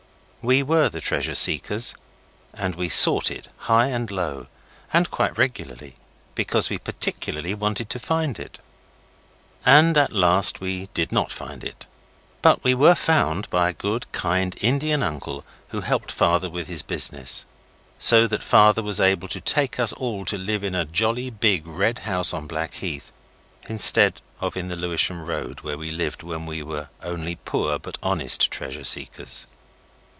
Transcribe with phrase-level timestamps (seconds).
[0.43, 1.93] We were the Treasure Seekers,
[2.51, 4.47] and we sought it high and low,
[4.91, 5.97] and quite regularly,
[6.33, 8.59] because we particularly wanted to find it.
[9.67, 11.85] And at last we did not find it,
[12.41, 16.81] but we were found by a good, kind Indian uncle, who helped Father with his
[16.81, 17.45] business,
[17.99, 21.67] so that Father was able to take us all to live in a jolly big
[21.67, 23.11] red house on Blackheath,
[23.69, 27.99] instead of in the Lewisham Road, where we lived when we were only poor but
[28.01, 29.45] honest Treasure Seekers.